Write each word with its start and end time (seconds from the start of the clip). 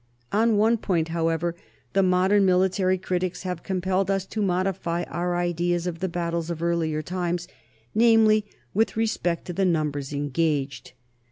On 0.31 0.57
one 0.57 0.77
point, 0.77 1.09
however, 1.09 1.55
the 1.93 2.01
modern 2.01 2.43
mili 2.43 2.71
tary 2.71 2.97
critics 2.97 3.43
have 3.43 3.61
compelled 3.61 4.09
us 4.09 4.25
to 4.25 4.41
modify 4.41 5.03
our 5.03 5.35
ideas 5.37 5.85
of 5.85 5.99
the 5.99 6.09
battles 6.09 6.49
of 6.49 6.63
earlier 6.63 7.03
times, 7.03 7.47
namely, 7.93 8.47
with 8.73 8.97
respect 8.97 9.45
to 9.45 9.53
the 9.53 9.63
numbers 9.63 10.11
engaged. 10.11 10.93